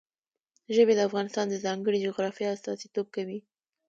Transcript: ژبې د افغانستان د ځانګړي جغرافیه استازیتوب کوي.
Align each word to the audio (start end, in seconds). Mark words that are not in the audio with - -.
ژبې 0.75 0.93
د 0.95 0.99
افغانستان 1.09 1.45
د 1.49 1.55
ځانګړي 1.65 2.03
جغرافیه 2.05 2.53
استازیتوب 2.55 3.07
کوي. 3.15 3.39